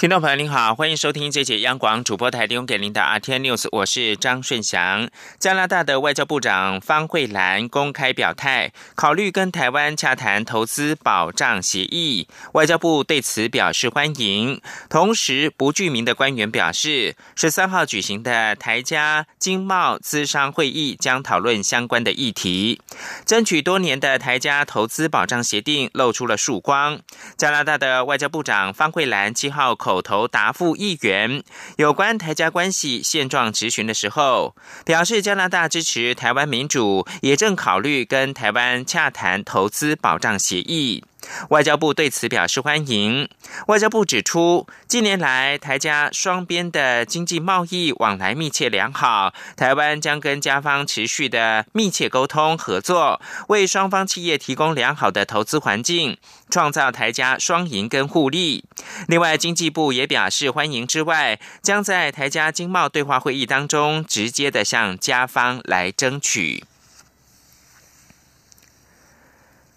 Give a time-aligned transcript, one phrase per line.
[0.00, 5.10] 听众朋友您好，欢迎收听这节央广主播台提供给您的 RT News，我是张顺祥。
[5.38, 12.26] 加拿大的外交部长方慧兰公开表态，考虑跟台湾洽谈投资保障协议。
[12.54, 14.62] 外交部对此表示欢迎。
[14.88, 22.80] 同时，不具名的官员表示，十三号举行的台加经贸资商会议将讨论相关的议题。
[23.26, 26.98] 争取多年的台加投资保障协定露出了曙光。
[27.36, 29.89] 加拿大的外交部长方慧兰七号口。
[29.90, 31.42] 口头答复议员
[31.76, 34.54] 有关台加关系现状质询的时候，
[34.84, 41.02] 表示加拿大支持台湾民主，也正考虑跟台湾洽谈投资保障协议。
[41.50, 43.28] 外交部对此表示欢迎。
[43.66, 56.16] 外交部指出，近年来台加双边的经济贸易往来密切良好，台湾将跟加方持续的密切沟通合作，为双方企业提供良好的投资环境，
[56.50, 58.64] 创造台加双赢跟互利。
[59.08, 66.64] 另外，经济部也表示欢迎之外，将在台加经贸对话会议当中直接的向加方来争取。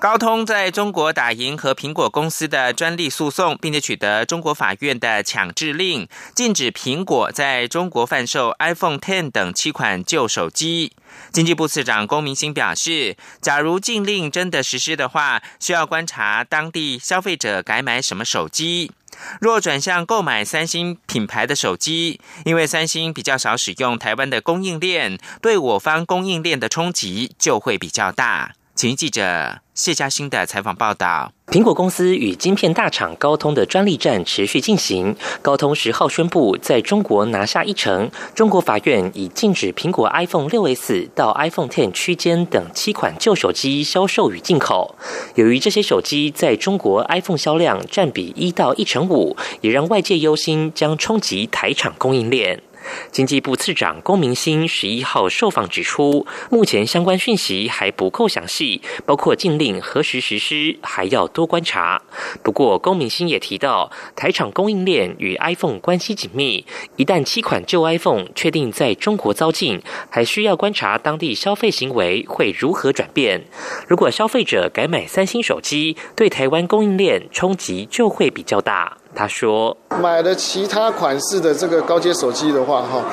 [0.04, 10.92] 高通在中国打赢和苹果公司的专利诉讼，并且取得中国法院的强制令，禁止苹果在中国贩售 iPhone Ten 等七款旧手机。
[11.32, 18.92] 经济部次长龚明鑫表示，假如禁令真的实施的话，需要观察当地消费者改买什么手机。
[19.40, 28.56] 若转向购买三星品牌的手机，因为三星比较少使用台湾的供应链，对我方供应链的冲击就会比较大。
[28.84, 29.62] 请记者。
[29.74, 35.16] 谢嘉欣的采访报道：苹果公司与晶片大厂高通的专利战持续进行。
[35.42, 44.98] 高通十号宣布在中国拿下一成，中国法院已禁止苹果 iPhone 六 S 到 iPhone Ten 区间等七款旧手机销售与进口。
[45.36, 52.62] 由于这些手机在中国 iPhone 销量占比一到一成五，也让外界忧心将冲击台厂供应链。
[53.12, 62.02] 经济部次长龚明鑫十一号受访指出，目前相关讯息还不够详细，包括禁令何时实施，还要多观察。
[62.44, 73.44] 不过，龚明鑫也提到，台厂供应链与 iPhone 关系紧密，一旦七款旧 iPhone 确定在中国遭禁，还需要观察当地消费行为会如何转变。
[73.88, 78.98] 如果消费者改买三星手机，对台湾供应链冲击就会比较大。
[79.16, 83.04] 他说：“买的其他款式的这个高阶手机的话，哈，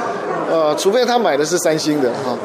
[0.51, 2.37] 呃，除非他买的是三星的，哈，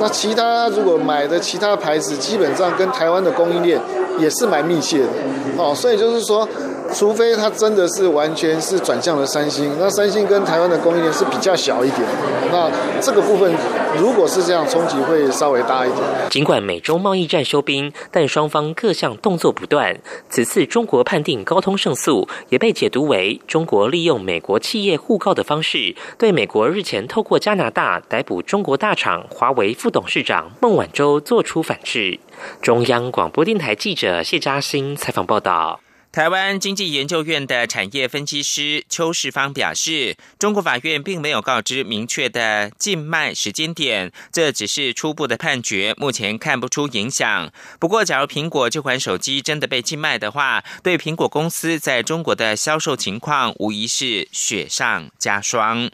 [0.00, 3.80] 那其他如果买的其他牌子，基本上跟台湾的供应链
[4.18, 5.08] 也是蛮密切的，
[5.56, 6.48] 哦，所以就是说。”
[6.94, 12.02] 除非它真的是完全是转向了三星，那三星跟台湾的供应链是比较小一点，
[12.52, 13.52] 那这个部分
[13.98, 16.00] 如果是这样，冲击会稍微大一点。
[16.30, 19.98] 尽管美中贸易战休兵，但双方各项动作不断。
[20.30, 32.20] 此次中国判定高通胜诉，也被解读为中国利用美国企业互告的方式，对美国日前透过加拿大逮捕中国大厂华为副董事长孟晚舟做出反制。
[32.62, 35.80] 中央广播电台记者谢嘉欣采访报道。
[36.14, 47.50] 台湾经济研究院的产业分析师邱世芳表示，中国法院并没有告知明确的禁卖时间点，这只是初步的判决，目前看不出影响。
[47.80, 55.90] 不过，假如苹果这款手机真的被禁卖的话，对苹果公司在中国的销售情况无疑是雪上加霜。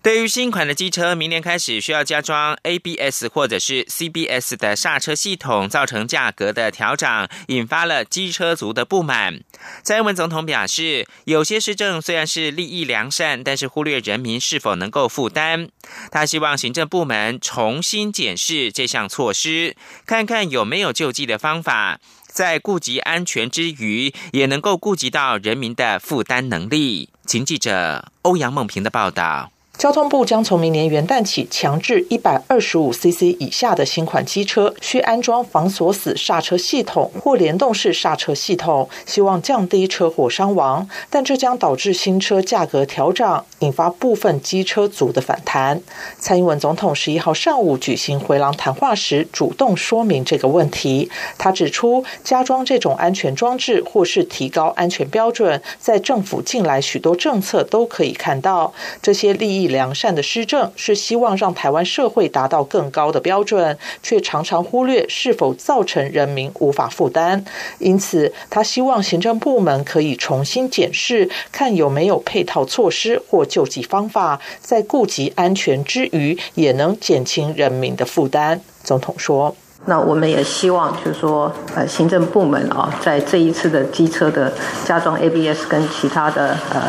[0.00, 9.40] 对于新款的机车，明年开始需要加装 ABS 或者是 CBS 的刹车系统，造成价格的调整，引发了机车族的不满。
[9.82, 15.68] 蔡英文总统表示，有些施政虽然是利益良善，但是忽略人民是否能够负担。
[16.12, 19.76] 他希望行政部门重新检视这项措施，
[20.06, 21.98] 看看有没有救济的方法，
[22.28, 27.10] 在顾及安全之余，也能够顾及到人民的负担能力。
[27.26, 29.50] 请记者欧阳梦平的报道。
[29.78, 40.88] 交通部将从明年元旦起，强制一百二十五 CC 以下的新款机车需安装防锁死刹车系统或联动式刹车系统，希望降低车祸伤亡。
[41.08, 45.80] 但这将导致新车价格调涨，引发部分机车族的反弹。
[46.18, 51.08] 蔡英文总统十一号上午举行回廊谈话时，主动说明这个问题。
[51.38, 59.67] 他指出，加装这种安全装置或是提高安全标准，在政府近来许多政策都可以看到，这些利益。
[59.68, 67.44] 良善的施政，是希望让台湾社会达到更高的标准，却常常忽略是否造成人民无法负担。
[67.78, 78.60] 因此，他希望行政部门可以重新检视，看有没有配套措施或救济方法，在顾及安全之余，也能减轻人民的负担。
[78.82, 79.54] 总统说。
[79.88, 84.52] 那我们也希望，就是说，呃，行政部门啊，在这一次的机车的
[84.84, 86.82] 加装 ABS 跟其他的呃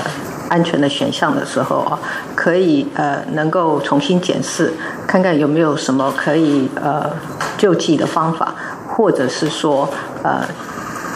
[0.50, 1.98] 安全的选项的时候啊，
[2.36, 4.74] 可以呃能够重新检视，
[5.08, 7.10] 看看有没有什么可以呃
[7.58, 8.54] 救济的方法，
[8.90, 9.90] 或者是说
[10.22, 10.44] 呃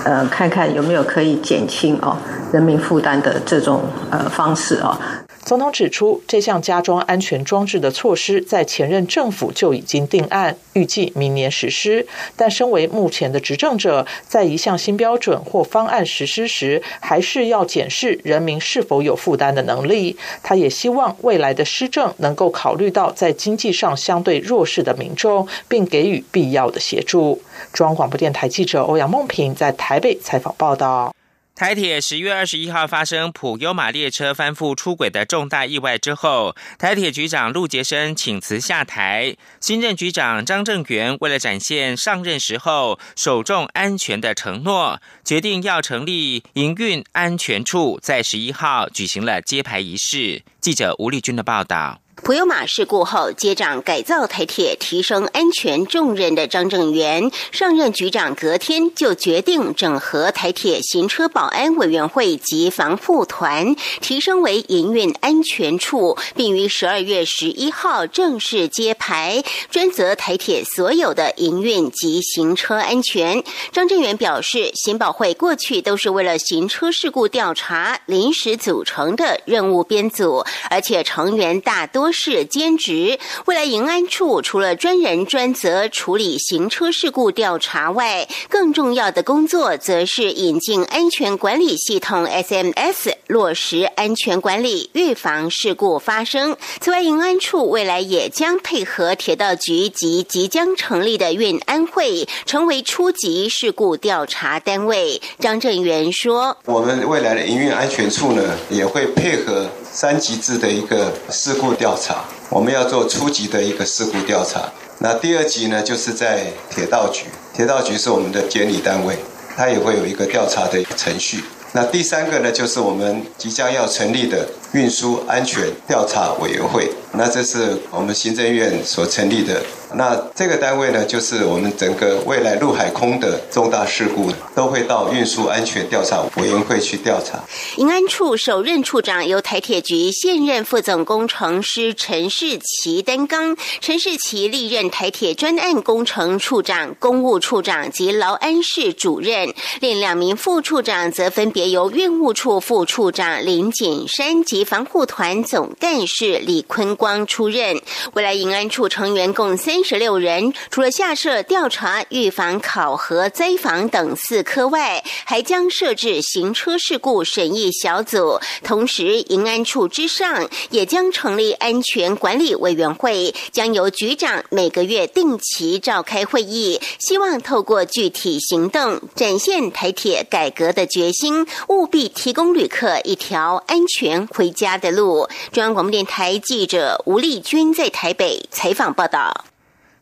[0.05, 2.15] 呃看看有没有可以减轻哦
[2.53, 4.97] 人民负担的这种呃方式啊。
[5.45, 12.07] 总统指出，这项加装安全装置的措施在前任政府就已经定案，预计明年实施。
[12.37, 20.17] 但身为目前的执政者，在一项新标准或方案实施时，还是要检视人民是否有负担的能力。
[20.41, 27.41] 他也希望未来的施政能够考虑到在经济上相对弱势的民众，并给予必要的协助。
[27.73, 31.13] 中央广播电台记者欧阳梦平在台北采访报道。
[31.55, 50.41] 台铁十月二十一号发生普优马列车翻覆出轨的重大意外之后，台铁局长陆杰生请辞下台，新任局长张正元为了展现上任时候首重安全的承诺，决定要成立营运安全处，在十一号举行了揭牌仪式。
[50.59, 52.02] 记者吴丽君的报道。
[52.15, 73.43] 普悠马事故后接掌改造台铁、提升安全重任的张正元上任局长，隔天就决定整合台铁行车保安委员会及防护团，提升为营运安全处，并于十二月十一号正式揭牌，专责台铁所有的营运及行车安全。
[73.71, 82.02] 张正元表示，行保会过去都是为了行车事故调查临时组成的任务编组，而且成员大多。
[82.03, 83.17] 多是兼职。
[83.45, 96.57] 未来营安处除了专人专责处理行车事故调查外，更重要的工作则是引进安全管理系统 SMS，落实安全管理，预防事故发生。
[96.81, 105.21] 此外，营安处未来也将配合铁道局及即将成立的运安会，成为初级事故调查单位。
[105.39, 114.63] 张正元说：“我们未来的营运安全处呢，也会配合。”三级制的一个事故调调查，我们要做初级的一个事故调查。
[114.97, 119.15] 那第二级呢，就是在铁道局，铁道局是我们的监理单位，
[119.55, 121.43] 它也会有一个调查的程序。
[121.73, 126.89] 那第三个呢，就是我们即将要成立的运输安全调查委员会。
[127.11, 129.61] 那这是我们行政院所成立的。
[129.95, 137.43] 那这个单位呢，就是我们整个未来陆海空的重大事故，都会到运输安全调查委员会去调查。
[137.77, 156.93] 营安处首任处长由台铁局现任副总工程师陈世奇担纲，陈世奇历任台铁专案工程处长、公务处长及劳安室主任，另两名副处长则分别由运务处副处长林景山及防护团总干事李坤。
[156.95, 157.81] 光出任
[158.13, 168.39] 未来营安处成员共三十六人，除了下设调查、预防、考核、灾防等四科外，还将设置行车事故审议小组。
[168.63, 185.27] 同时，营安处之上也将成立安全管理委员会，将由局长每个月定期召开会议，希望透过具体行动展现台铁改革的决心，务必提供旅客一条安全回家的路。
[185.51, 186.93] 中央广播电台记者。
[187.05, 189.45] 吴丽君在台北采访报道：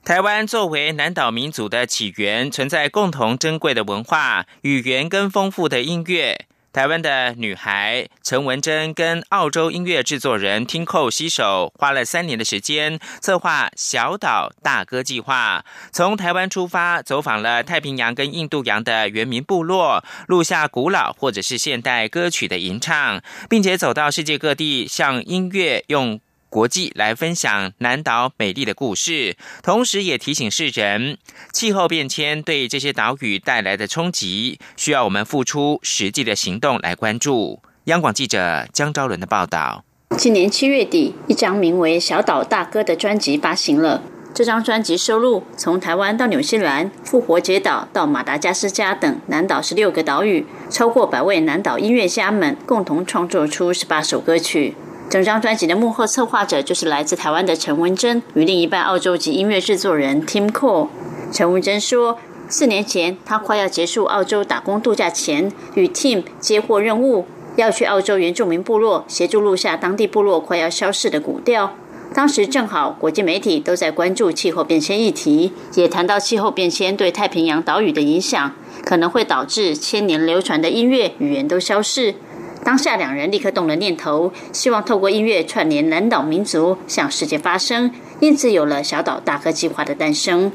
[0.04, 6.48] 台湾作为南岛民族的起源，存在共同珍贵的文化、语言跟丰富的音乐。
[6.74, 26.20] 台湾的女孩陈文珍跟澳洲音乐制作人听寇携手，花了三年的时间策划“小岛大歌计划”，从台湾出发，走访了太平洋跟印度洋的原民部落，录下古老或者是现代歌曲的吟唱，并且走到世界各地，向音乐用。
[26.52, 31.18] 国际来分享南岛美丽的故事，同时也提醒世人，
[31.54, 37.62] 气候变迁对这些岛屿带来的冲击，需要我们付出实际的行动来关注。
[37.86, 39.86] 央广记者江昭伦的报道。
[40.18, 44.04] 今年七月底，一张名为《小岛大哥》的专辑发行了。
[44.34, 54.76] 这张专辑收录从台湾到纽西兰、复活节岛到马达加斯加等南岛十六个岛屿，超过百位南岛音乐家们共同创作出十八首歌曲。
[55.12, 60.88] 整张专辑的幕后策划者就是来自台湾的陈文珍与另一半澳洲籍音乐制作人 Tim Cole。
[61.34, 67.26] 陈文珍说，四年前他快要结束澳洲打工度假前，与 Tim 接获任务，
[67.58, 71.74] 要去澳洲原住民部落协助录下当地部落快要消逝的古调。
[72.14, 78.54] 当时正好国际媒体都在关注气候变迁议题，也谈到气候变迁对太平洋岛屿的影响，
[78.86, 82.16] 可能会导致千年流传的音乐语言都消逝。
[82.64, 90.52] 当下两人立刻动了念头，希望透过音乐串联南岛民族，向世界发声，因此有了小岛大哥计划的诞生。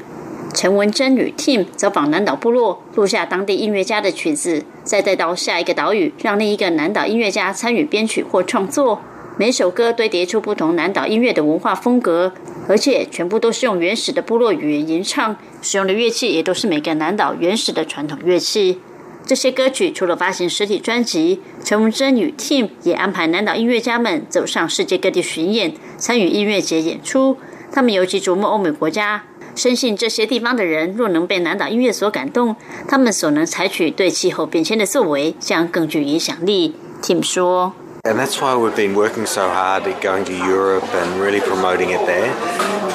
[0.53, 9.01] 陈文珍与 Tim 走访南岛部落，录下当地音乐家的曲子，再带到下一个岛屿，让另一个南岛音乐家参与编曲或创作。
[9.37, 12.33] 每首歌堆叠出不同南岛音乐的文化风格，
[12.67, 18.79] 而且全部都是用原始的部落语言吟唱，使用的乐器也都是每个南岛原始的传统乐器。
[19.27, 27.37] 这些歌曲除了发行实体专辑，陈文珍与 Team 也安排南岛音乐家们走上世界各地巡演，参与音乐节演出。
[27.69, 32.55] 他们尤其瞩目欧美国家，深信这些地方的人若能被南岛音乐所感动，
[32.87, 36.75] 他们所能采取对气候变迁的作为将更具影响力。
[37.01, 37.73] Team 说。
[38.03, 41.99] And that's why we've been working so hard at going to Europe and really promoting it
[42.07, 42.29] there,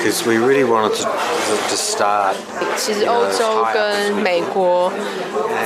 [0.03, 1.09] because we really wanted to
[1.69, 2.35] to start.
[2.77, 4.93] 其实欧洲跟美国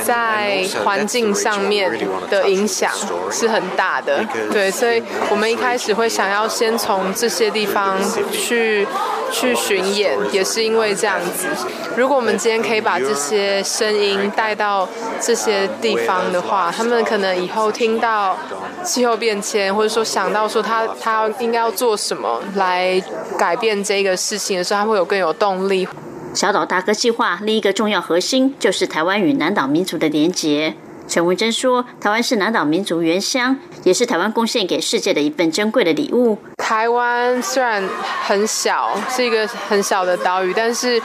[0.03, 1.91] 在环境上面
[2.29, 2.91] 的影响
[3.31, 5.01] 是很大的，对，所以
[5.31, 7.97] 我们一开始会想要先从这些地方
[8.31, 8.87] 去
[9.31, 11.47] 去巡演，也是因为这样子。
[11.95, 14.87] 如果我们今天可以把这些声音带到
[15.19, 18.37] 这些地方的话，他们可能以后听到
[18.83, 19.37] 气候变。
[19.39, 23.01] 迁或者说想到说他他应该要做什么来
[23.37, 25.87] 改变这个事情的时候，他会有更有动力。
[26.33, 30.73] 小岛大哥计划另一个重要核心就是台湾与南岛民族的连结。
[31.07, 33.55] 陈文珍说：“台湾是南岛民族原乡，
[33.85, 36.37] 也是台湾贡献给世界的一份珍贵的礼物。
[36.57, 37.81] 台湾虽然
[38.25, 41.01] 很小，是一个很小的岛屿，但是。”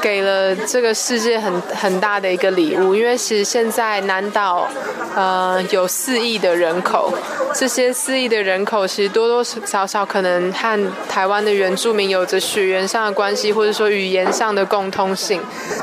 [0.00, 4.68] 给了这个世界很很大的一个礼物，因为其实现在南岛，
[5.14, 7.12] 呃，有四亿的人口，
[7.54, 15.40] 这些四亿的人口其实多多少少可能和台湾的原住民有着血缘上的关系，或者说语言上的共通性。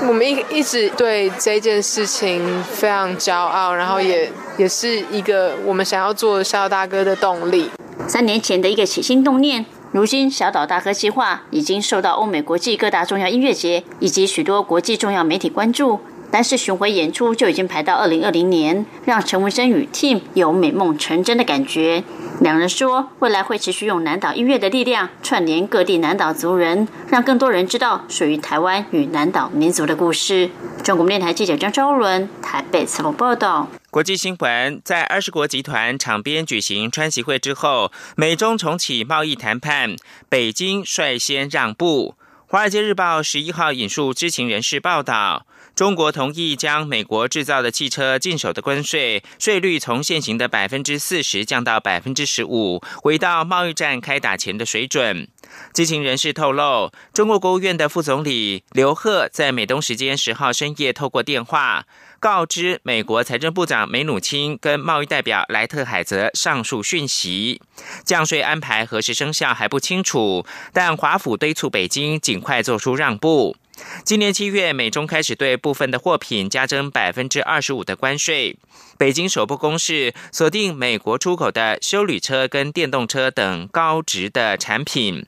[0.07, 7.69] 我们一一直对这件事情非常骄傲，然后也也是一个我们想要做肖大哥的动力。
[8.07, 9.65] 三年前的一个起心动念。
[9.98, 16.00] 如今，小岛大哥计划已经受到欧美国际各大重要音乐节以及许多国际重要媒体关注。
[16.30, 22.04] 单是巡回演出就已经排到二零二零年，让陈文生与 Team 有美梦成真的感觉。
[22.39, 30.51] 两人说，未来会持续用南岛音乐的力量串联各地南岛族人，让更多人知道属于台湾与南岛民族的故事。
[30.84, 33.67] 中国电台记者张昭伦台北采访报道。
[33.89, 39.96] 国际新闻：在二十国集团场边举行川习会之后，美中重启贸易谈判，
[40.29, 42.13] 北京率先让步。
[42.50, 45.46] 《华尔街日报》十一号引述知情人士报道，
[45.77, 55.27] 中国同意将美国制造的汽车进手的关税税率从现行的百分之四十降到百分之十五，回到贸易战开打前的水准。
[55.75, 61.86] 知情人士透露，中国国务院的副总理刘鹤在美东时间十号深夜透过电话。
[62.19, 67.62] 告知美国财政部长梅努钦跟贸易代表莱特海泽上述讯息，
[68.03, 70.43] 降税安排何时生效还不清楚，
[70.74, 73.55] 但华府敦促北京尽快做出让步。
[74.03, 78.57] 今年七月，美中开始对部分的货品加征百分之二十五的关税，
[78.98, 85.25] 北京首部公示锁定美国出口的修旅车跟电动车等高值的产品。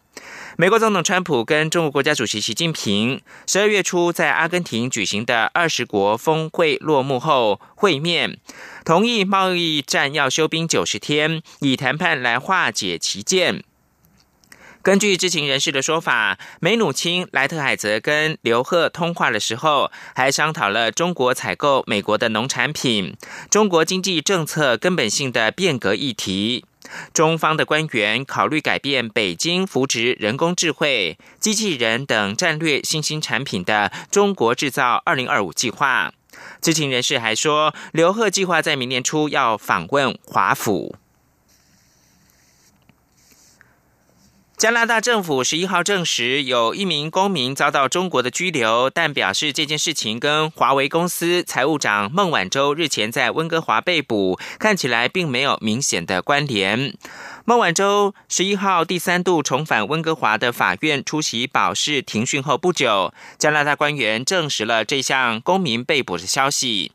[0.58, 8.38] 美国总统川普跟中国国家主席习近平十二月初在阿根廷举行的二十国峰会落幕后会面，
[8.84, 13.64] 同意贸易战要休兵九十天，以谈判来化解歧见。
[14.82, 23.18] 根据知情人士的说法，梅努钦、莱特海泽跟刘鹤通话的时候，还商讨了中国采购美国的农产品、
[23.52, 26.64] 中国经济政策根本性的变革议题。
[27.14, 36.14] 中方的官员考虑改变北京扶植人工智慧、机器人等战略新兴产品的“中国制造二零二五”计划。
[36.62, 40.96] 知情人士还说，刘鹤计划在明年初要访问华府。
[44.60, 56.94] 加拿大政府十一号证实，有一名公民遭到中国的拘留，但表示这件事情跟华为公司财务长孟晚舟日前在温哥华被捕看起来并没有明显的关联。
[57.46, 66.92] 孟晚舟十一号第三度重返温哥华的法院出席保释庭讯后不久，加拿大官员证实了这项公民被捕的消息。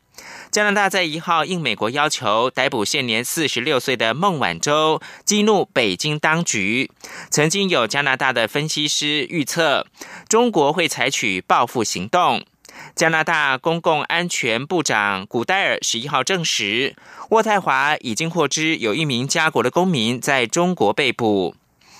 [0.51, 6.89] 加拿大在一号应美国要求逮捕现年四十六岁的孟晚舟，激怒北京当局。
[7.29, 9.85] 曾经有加拿大的分析师预测，
[10.29, 12.45] 中国会采取报复行动。
[12.93, 16.95] 加拿大公共安全部长古戴尔十一号证实，
[17.29, 21.55] 渥太华已经获知有一名加国的公民在中国被捕。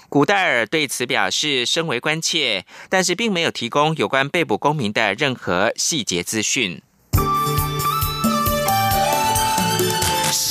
[0.08, 6.82] 古戴尔对此表示深为关切，但是并没有提供有关被捕公民的任何细节资讯。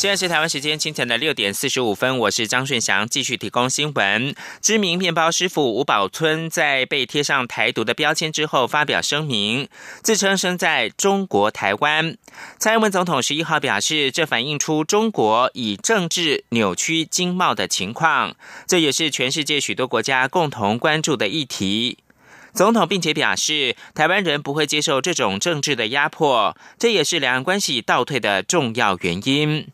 [0.00, 4.34] 现在是台湾时间清晨的六点四十五分，我是张顺祥，继续提供新闻。
[4.62, 9.68] 知名面包师傅吴宝春在被贴上台独的标签之后，发表声明，
[10.02, 12.16] 自称生在中国台湾。
[12.58, 18.34] 蔡英文总统十一号表示，这反映出中国以政治扭曲经贸的情况，
[18.66, 21.98] 这也是全世界许多国家共同关注的议题。
[22.54, 29.68] 总统并且表示，台湾人不会接受这种政治的压迫，这也是两岸关系倒退的重要原因。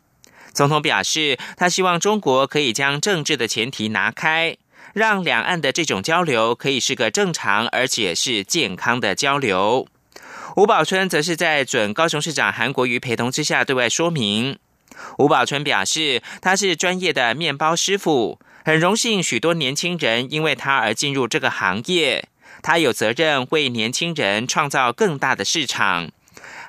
[0.57, 4.57] 总统表示，他希望中国可以将政治的前提拿开，
[4.91, 9.87] 让两岸的这种交流可以是个正常而且是健康的交流。
[10.55, 14.57] 吴宝春则是在准高雄市长韩国瑜陪同之下对外说明。
[15.19, 22.29] 吴宝春表示，他是专业的面包师傅，很荣幸许多年轻人因为他而进入这个行业，
[22.63, 26.09] 他有责任为年轻人创造更大的市场。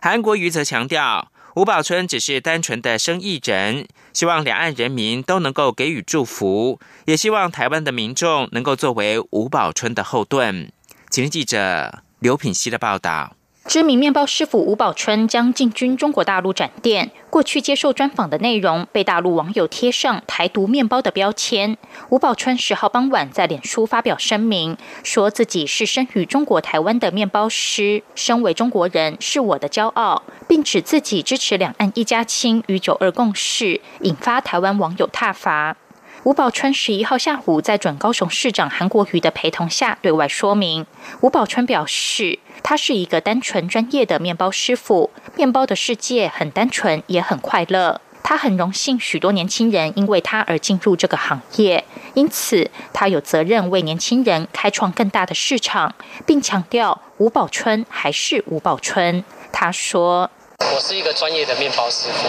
[0.03, 1.33] 韩国瑜则强调。
[1.59, 10.71] 吴宝春只是单纯的生意人，希望两岸人民都能够给予祝福，也希望台湾的民众能够作为吴宝春的后盾。
[11.11, 13.38] 请听记者刘品熙的报道。
[13.69, 17.11] 知名面包师傅吴宝春将进军中国大陆展店。
[17.29, 21.77] 过去接受专访的内容被大陆网友贴上“台独面包”的标签。
[22.09, 35.77] 吴宝春十号傍晚在脸书发表声明，说自己是生于中国台湾的面包师，身为中国人是我的骄傲，并指自己支持两岸一家亲与九二共识，引发台湾网友挞伐。
[36.25, 40.85] 吴宝春十一号下午在准高雄市长韩国瑜的陪同下对外说明。
[41.21, 48.03] 吴宝春表示，他是一个单纯专业的面包师傅，面包的世界很单纯也很快乐。
[48.23, 51.83] 他很荣幸许多年轻人因为他而进入这个行业，
[52.13, 55.95] 因此他有责任为年轻人开创更大的市场，
[56.27, 59.25] 并强调吴宝春还是吴宝春。
[59.51, 62.29] 他说：“我是一个专业的面包师傅，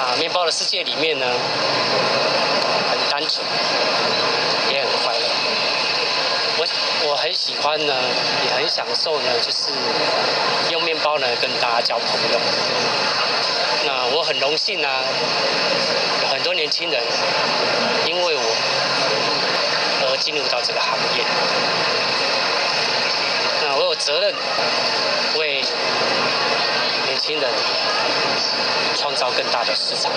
[0.00, 1.26] 啊，面包的世界里面呢
[2.90, 3.44] 很。”单纯，
[4.72, 5.28] 也很快乐。
[6.60, 6.66] 我
[7.10, 7.94] 我很喜欢呢，
[8.44, 9.70] 也很享受呢，就是
[10.70, 12.38] 用面包呢跟大家交朋友。
[13.84, 14.88] 那我很荣幸呢，
[16.22, 17.02] 有很多年轻人
[18.06, 18.40] 因为我
[20.10, 21.24] 而进入到这个行业。
[23.62, 24.32] 那我有责任
[25.38, 25.62] 为
[27.06, 27.50] 年轻人
[28.96, 30.12] 创造更大的市场。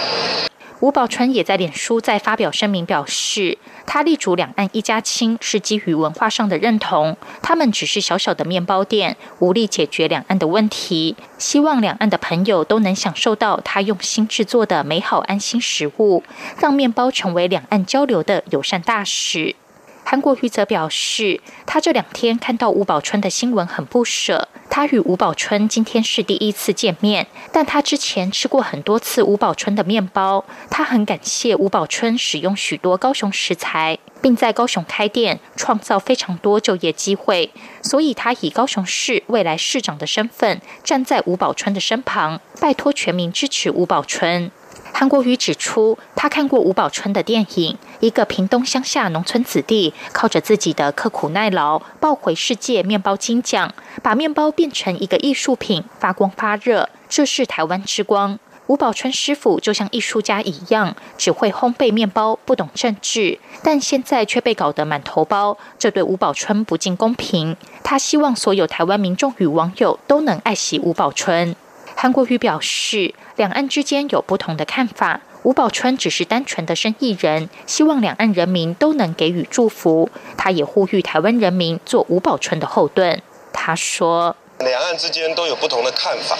[0.81, 16.23] 吴宝春也在脸书再发表声明，表示他力主两岸一家亲是基于文化上的认同，他们只是小小的面包店，无力解决两岸的问题，希望两岸的朋友都能享受到他用心制作的美好安心食物，
[16.59, 19.55] 让面包成为两岸交流的友善大使。
[20.03, 24.49] 韩国瑜则表示，他这两天看到吴宝春的新闻很不舍。
[24.69, 30.43] 他与吴宝春今天是第一次见面，但他之前吃过很多次吴宝春的面包。
[30.69, 37.51] 他很感谢吴宝春使用许多高雄食材，并在高雄开店，创造非常多就业机会。
[37.81, 44.51] 所以他以高雄市未来市长的身份，站在吴宝春的身旁，拜托全民支持吴宝春。
[44.93, 58.37] 韩国瑜指出，他看过吴宝春的电影，一个屏东乡下农村子弟，靠着自己的刻苦耐劳，抱回世界面包金奖，把面包变成一个艺术品，发光发热，这是台湾之光。
[58.67, 67.57] 吴宝春师傅就像艺术家一样，只会烘焙面包，不懂政治，但现在却被搞得满头包，这对吴宝春不尽公平。
[67.83, 71.55] 他希望所有台湾民众与网友都能爱惜吴宝春。
[72.01, 75.21] 韩国瑜表示，两岸之间有不同的看法。
[75.43, 80.09] 吴宝春只是单纯的生意人，希望两岸人民都能给予祝福。
[80.35, 83.21] 他也呼吁台湾人民做吴宝春的后盾。
[83.53, 84.35] 他说
[84.65, 86.35] ：“两岸之间都有不同的看法，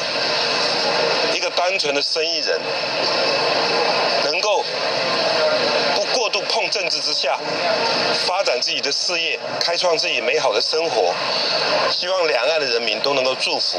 [1.36, 2.60] 一个单纯的生意人。”
[6.72, 7.38] 政治之下，
[8.26, 11.14] 发展自己的事业，开创自己美好的生活，
[11.92, 13.78] 希望两岸的人民都能够祝福，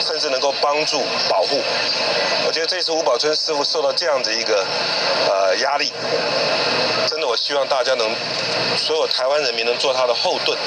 [0.00, 1.62] 甚至能够帮助保护。
[2.44, 4.66] 我觉得这次吴宝春师傅受到这样的一个
[5.28, 5.92] 呃压力，
[7.06, 8.10] 真的，我希望大家能，
[8.76, 10.58] 所有台湾人民能做他的后盾。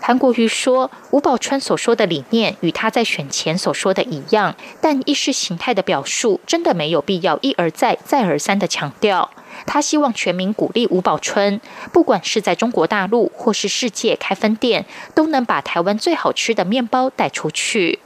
[0.00, 9.30] 韩国瑜说，吴宝春所说的理念与他在选前所说的一样，但意识形态的表述真的没有必要一而再、再而三的强调。
[9.66, 11.60] 他希望全民鼓励吴宝春，
[11.92, 17.98] 不管是在中国大陆或是世界开分店，都能把台湾最好吃的面包带出去。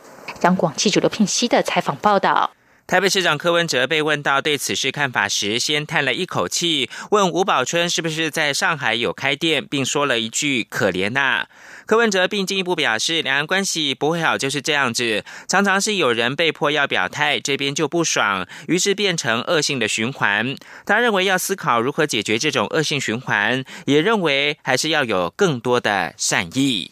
[0.43, 2.53] 央广记者刘聘熙的采访报道。
[2.85, 11.47] 台北市长柯文哲被问到对此事看法时，先叹了一口气，问吴宝春是不是在上海有开店，并说了一句“可怜呐”。
[11.87, 20.57] 柯文哲并进一步表示，两岸关系不会好就是这样子，常常是有人被迫要表态，这边就不爽，于是变成恶性的循环。
[20.87, 26.91] 他认为要思考如何解决这种恶性循环，也认为还是要有更多的善意。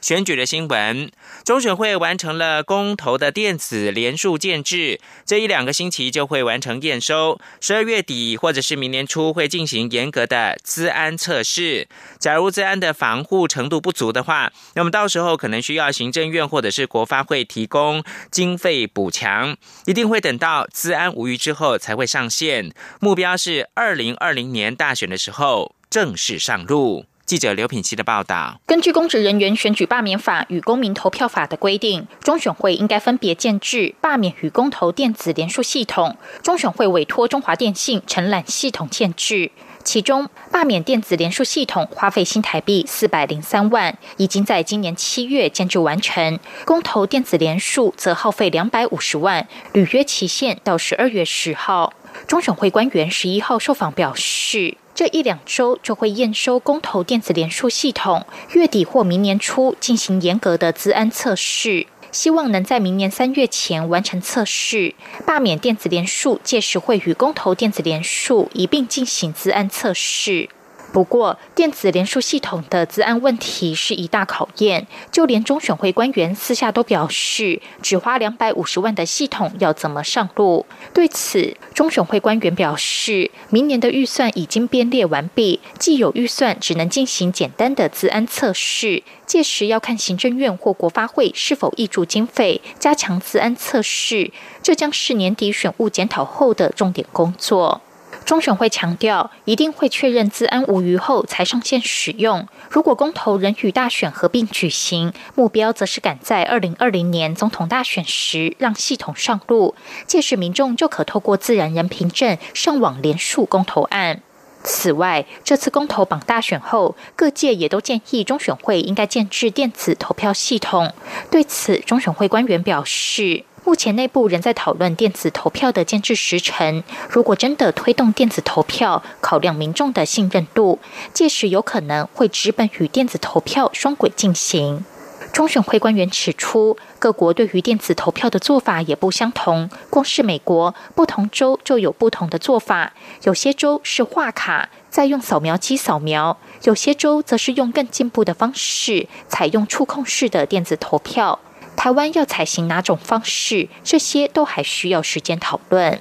[0.00, 1.12] 选举的新闻，
[1.44, 7.40] 中选会完成了公投的电子联数建制，这一两个星期就会完成验收。
[7.60, 11.88] 十二月底或者是明年初会进行严格的资安测试。
[12.20, 22.72] 假如资安的防护程度不足的话，那么到时候可能需要行政院或者是国发会提供经费补强，一定会等到资安无虞之后才会上线。
[23.00, 27.06] 目标是二零二零年大选的时候正式上路。
[27.24, 36.16] 记者刘品希的报道：根据公职人员选举罢免法与公民投票法的规定，中选会应该分别建制罢免与公投电子联署系统。
[36.42, 39.50] 中选会委托中华电信承揽系统建制，
[39.84, 51.94] 其中罢免电子联署系统花费新台币四百零三万，已经在今年七月建制完成；公投电子联署则耗费两百五十万，履约期限到十二月十号。
[52.32, 54.78] 中选会官员十一号受访表示。
[54.94, 64.94] 这一两周就会验收公投电子联署系统，月底或明年初进行严格的资安测试，希望能在明年三月前完成测试。
[65.26, 70.48] 罢免电子联署届时会与公投电子联署一并进行资安测试。
[70.92, 80.66] 不过，电子联署系统的资安问题是一大考验，就连中选会官员私下都表示，只花两百五十万的系统要怎么上路？
[80.92, 94.30] 对此，中选会官员表示，明年的预算已经编列完毕，既有预算只能进行简单的资安测试，届时要看行政院或国发会是否挹注经费加强资安测试，
[94.62, 97.80] 这将是年底选务检讨后的重点工作。
[98.24, 102.46] 中选会强调，一定会确认资安无虞后才上线使用。
[102.70, 109.74] 如果公投仍与大选合并举行，目标则是赶在二零二零年总统大选时让系统上路，
[110.06, 114.22] 届时民众就可透过自然人凭证上网连署公投案。
[114.64, 120.94] 此外，这次公投榜大选后，各界也都建议中选会应该建置电子投票系统。
[121.30, 123.44] 对此，中选会官员表示。
[123.64, 126.82] 目前内部仍在讨论电子投票的建制时程。
[127.08, 130.80] 如果真的推动电子投票，考量民众的信任度，
[131.14, 134.84] 届时有可能会直本与电子投票双轨进行。
[135.32, 139.70] 中选会官员指出，各国对于电子投票的做法也不相同。
[139.88, 142.92] 光是美国，不同州就有不同的做法。
[143.22, 151.38] 有些州是画卡，再用扫描机扫描；有些州则是用更进步的方式，采用触控式的电子投票。
[151.76, 153.68] 台湾要采行哪种方式？
[153.82, 156.00] 这些都还需要时间讨论。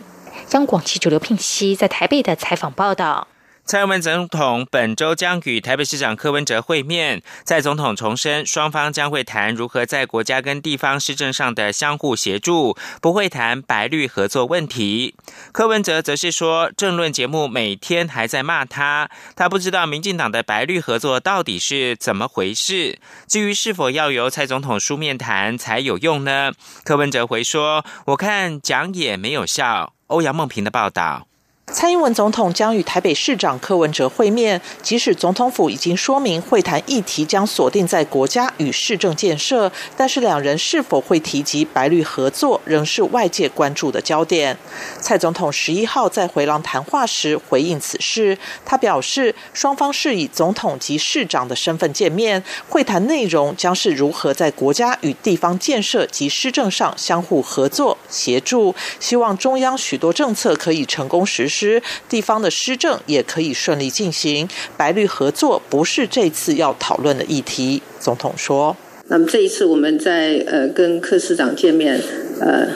[0.51, 3.27] 央广记者刘聘熙在台北的采访报道。
[3.71, 15.15] 蔡英文总统本周将与台北市长柯文哲会面，在总统重申双方将会谈如何在国家跟地方施政上的相互协助，不会谈白绿合作问题。
[15.53, 22.99] 柯文哲则是说，政论节目每天还在骂他，他不知道民进党的白绿合作到底是怎么回事。
[23.25, 26.51] 至于是否要由蔡总统书面谈才有用呢？
[26.83, 29.93] 柯文哲回说，我看讲也没有效。
[30.07, 31.30] 欧阳梦平的报道。
[31.73, 44.57] 蔡英文总统将与台北市长柯文哲会面，即使总统府已经说明会谈议题将锁定在国家与市政建设，但是两人是否会提及白绿合作，仍是外界关注的焦点。
[44.99, 61.81] 蔡总统十一号在回廊谈话时回应此事，他表示，双方是以总统及市长的身份见面，会谈内容将是如何在国家与地方建设及施政上相互合作协助，希望中央许多政策可以成功实施施。
[62.09, 67.81] 地方的施政也可以顺利进行，白绿合作不是这次要讨论的议题。
[67.99, 68.75] 总统说
[69.09, 72.01] ：“那么这一次我们在呃跟柯市长见面，
[72.39, 72.67] 呃，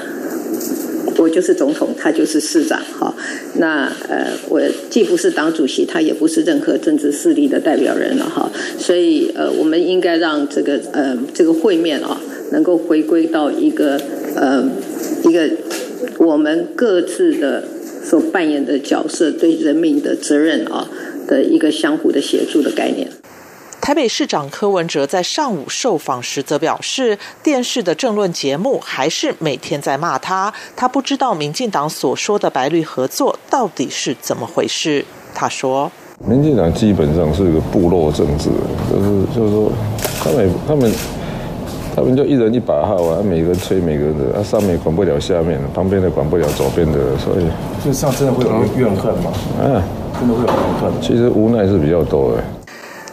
[1.18, 3.14] 我就是总统，他就是市长，哈。
[3.56, 8.52] 那呃，我既不是党主席，他也不是任何政治势力的代表人了，哈。
[8.78, 12.22] 所以呃，我们应该让这个呃这个会面啊，
[12.52, 14.00] 能够回归到一个
[14.36, 14.64] 呃
[15.24, 15.50] 一个
[16.20, 17.64] 我们各自的。”
[18.08, 20.88] 所扮演的角色，对人民的责任啊
[21.28, 23.10] 的一个相互的协助的概念。
[23.82, 35.04] 台北市长柯文哲在上午受访时则表示，电视的政论节目还是每天在骂他，他不知道民进党所说的白绿合作到底是怎么回事。
[35.34, 35.92] 他说
[36.28, 38.50] ：“民进党基本上是一个部落政治，
[38.90, 39.72] 就是就是说，
[40.24, 40.92] 他们他们。”
[41.96, 47.46] 他们就一人一把号啊，每个人吹每个人的，啊上面管不了下面，旁边的管不了左边的，所以
[47.84, 49.32] 就上真的会有怨恨吗？
[49.64, 49.82] 嗯，
[50.20, 50.92] 真的会有怨恨。
[51.02, 52.44] 其实无奈是比较多的。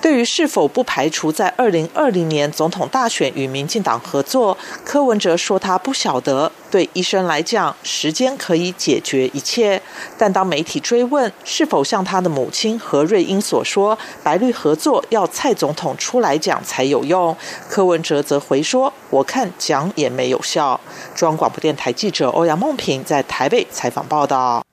[0.02, 6.50] 对于是否不排除在二零二零年总统大选与民进党合作，柯文哲说他不晓得。
[6.72, 9.80] 对医生来讲，时间可以解决一切。
[10.18, 17.36] 但当媒体追问是否像他的母亲何瑞英所说，白绿合作要蔡总统出来讲才有用，
[17.68, 20.80] 柯文哲则回说：“我看讲也没有效。”
[21.14, 24.64] 中央广播电台记者欧阳梦平在台北采访报道。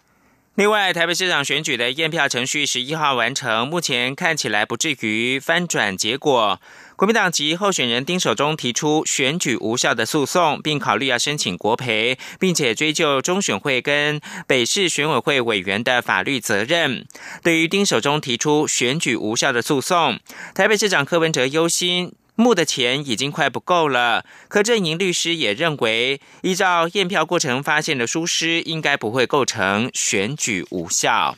[0.59, 6.59] 另外，台北市长选举的验票程序十一号完成，目前看起来不至于翻转结果。
[6.97, 17.07] 国民党籍候选人丁守中提出选举无效的诉讼，并考虑要申请国赔，并且追究中选会跟北市选委会委员的法律责任。
[17.41, 20.19] 对于丁守中提出选举无效的诉讼，
[20.53, 22.11] 台北市长柯文哲忧心。
[22.39, 31.37] 募的钱已经快不够了，柯震营律师也认为，依照验票过程发现的疏失，应该不会构成选举无效。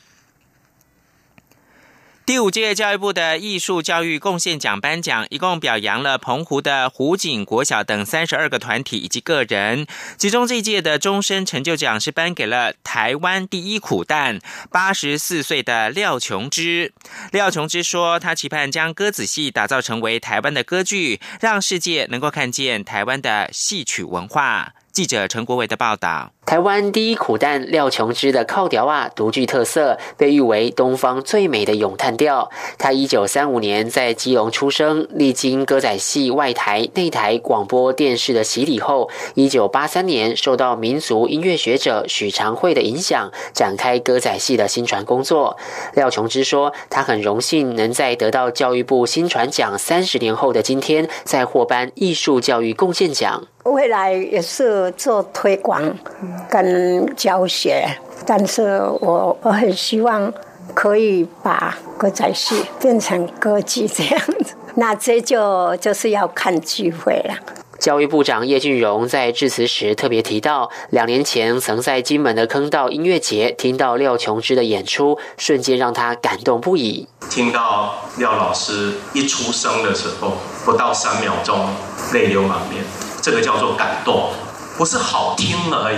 [2.32, 9.86] 第五届教育部的艺术教育贡献奖颁奖，一共表扬了澎湖的湖景国小等三十二个团体以及个人。
[10.18, 14.40] 其中这一届的终身成就奖是颁给了台湾第一苦旦，
[14.72, 16.94] 八十四岁的廖琼之。
[17.34, 24.72] 廖琼之说，他期盼将歌子戏打造成为台湾的歌剧，让世界能够看见台湾的戏曲文化。
[24.92, 26.32] 记者陈国伟的报道。
[26.46, 32.50] 台湾第一苦旦廖琼之的靠调啊，独具特色，被誉为东方最美的咏叹调。
[32.78, 45.56] 他一九三五年在基隆出生，历经歌仔戏外台、内台广播电视的洗礼后，一九八三年受到民族音乐学者许长惠的影响，展开歌仔戏的新传工作。
[45.94, 53.48] 廖琼之说，他很荣幸能在得到教育部新传奖三十年后的今天，再获颁艺术教育贡献奖。
[53.72, 55.82] 未来也是做推广
[56.50, 57.88] 跟教学，
[58.26, 60.32] 但是我我很希望
[60.74, 67.36] 可以把歌仔戏变成歌剧这样子，那这就就是要看机会了。
[67.80, 77.08] 教育部长叶俊荣在致辞时特别提到，两年前曾在金门的坑道音乐节听到廖琼之的演出，瞬间让他感动不已。
[77.28, 81.58] 听到廖老师一出生的时候，不到三秒钟，
[82.14, 82.84] 泪流满面。
[83.22, 84.32] 这个叫做感动，
[84.78, 85.98] 不是好听而已，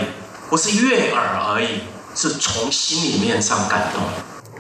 [0.49, 1.79] 不是悦耳而已，
[2.13, 4.01] 是从心里面上感动。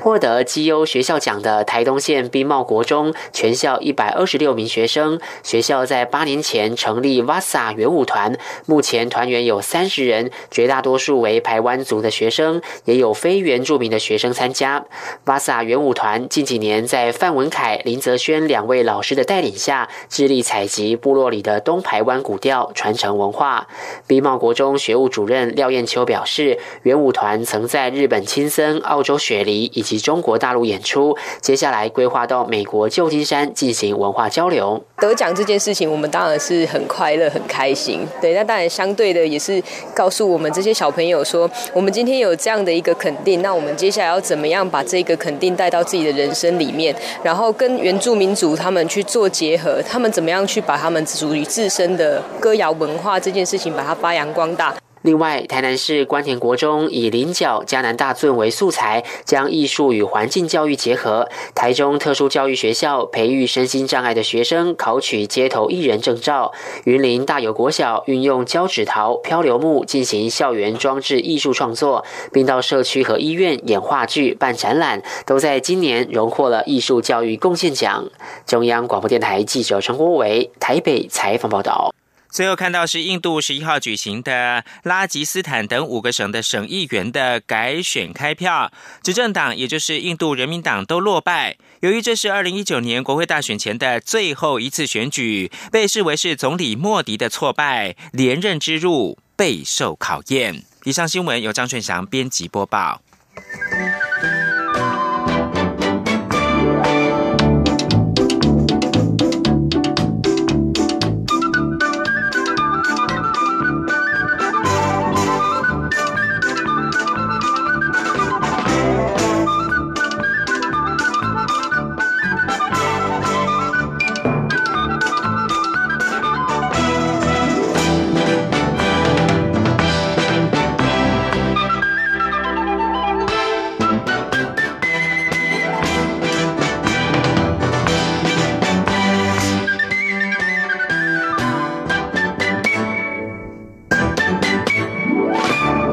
[0.03, 14.83] 获得绩优学校奖的台东县兵茂国中全校一百二十六名学生，学校在八年前成立瓦萨元舞团，目前团员有三十人，绝大多数为台湾族的学生，也有非原住民的学生参加。
[15.23, 23.69] 瓦萨元舞团近几年在范文凯、林泽轩两位老师的带领下，致力采集部落里的东台湾古调，传承文化。
[24.05, 34.83] 兵茂国中学务主任廖燕秋表示，元舞团曾在日本青森、澳洲雪梨以及及中国大陆演出，接下来规划到美国旧金山进行文化交流。
[34.97, 38.07] 得奖这件事情，我们当然是很快乐、很开心。
[38.21, 39.61] 对，那当然相对的也是
[39.93, 54.73] 告诉我们这些小朋友说，我们今天有这样的一个肯定，那我们接下来要怎么样把这个肯定带到自己的人生里面，然后跟原住民族他们去做结合，他们怎么样去把他们属于自身的歌谣文化这件事情把它发扬光大。
[55.03, 61.27] 另外，台南市关田国中以菱角迦南大圳为素材，将艺术与环境教育结合。
[61.53, 66.53] 台中特殊教育学校培育身心障碍的学生，考取街头艺人证照。
[66.85, 78.09] 云林大有国小运用胶纸陶、漂流木进行校园装置艺术创作，并到社区和医院演话剧、办展览，都在今年荣获了艺术教育贡献奖。
[78.45, 81.93] 中央广播电台记者陈国伟台北采访报道。
[82.33, 88.71] 最后看到是印度十一号举行的拉吉斯坦等五个省的省议员的改选开票，
[89.03, 91.55] 执政党也就是印度人民党都落败。
[91.81, 100.63] 由于这是二零一九年国会大选前的最后一次选举，被视为是总理莫迪的挫败，连任之路备受考验。
[100.85, 103.03] 以上新闻由张顺祥编辑播报。